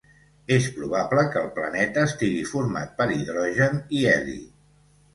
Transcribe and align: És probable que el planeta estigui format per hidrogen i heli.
És 0.53 0.69
probable 0.77 1.25
que 1.35 1.43
el 1.43 1.51
planeta 1.59 2.07
estigui 2.13 2.41
format 2.55 2.99
per 3.03 3.09
hidrogen 3.19 3.81
i 4.01 4.05
heli. 4.17 4.43